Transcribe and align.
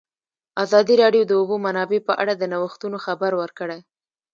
ازادي 0.63 0.95
راډیو 1.03 1.23
د 1.25 1.27
د 1.29 1.31
اوبو 1.39 1.55
منابع 1.65 1.99
په 2.07 2.13
اړه 2.21 2.33
د 2.37 2.43
نوښتونو 2.53 2.97
خبر 3.05 3.31
ورکړی. 3.41 3.79